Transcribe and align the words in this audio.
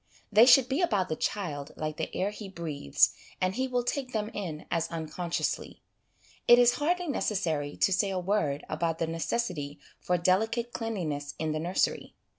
They 0.31 0.47
should 0.47 0.67
be 0.67 0.81
about 0.81 1.09
the 1.09 1.15
child 1.15 1.73
like 1.75 1.97
the 1.97 2.11
air 2.15 2.31
he 2.31 2.49
breathes, 2.49 3.13
and 3.39 3.53
he 3.53 3.67
will 3.67 3.83
take 3.83 4.13
them 4.13 4.31
in 4.33 4.65
as 4.71 4.87
unconsciously. 4.89 5.83
It 6.47 6.57
is 6.57 6.73
hardly 6.81 7.07
necessary 7.07 7.77
to 7.77 7.93
say 7.93 8.09
a 8.09 8.17
word 8.17 8.65
about 8.67 8.97
the 8.97 9.05
necessity 9.05 9.79
for 9.99 10.17
delicate 10.17 10.73
cleanliness 10.73 11.35
in 11.37 11.51
the 11.51 11.59
nursery. 11.59 12.15